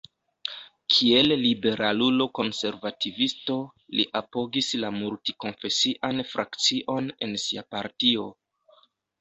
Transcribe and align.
Kiel 0.93 1.27
liberalulo-konservativisto 1.41 3.57
li 3.99 4.05
apogis 4.23 4.71
la 4.85 4.91
multi-konfesian 4.99 6.25
frakcion 6.33 7.13
en 7.29 7.37
sia 7.47 7.67
partio. 7.77 8.27